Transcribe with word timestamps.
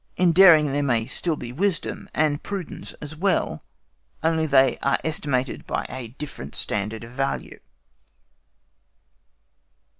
In 0.17 0.31
daring 0.31 0.71
there 0.71 0.81
may 0.81 1.05
still 1.05 1.35
be 1.35 1.51
wisdom, 1.51 2.09
and 2.11 2.41
prudence 2.41 2.93
as 3.03 3.15
well, 3.15 3.63
only 4.23 4.47
they 4.47 4.79
are 4.79 4.97
estimated 5.03 5.67
by 5.67 5.85
a 5.89 6.07
different 6.17 6.55
standard 6.55 7.03
of 7.03 7.11
value. 7.11 7.59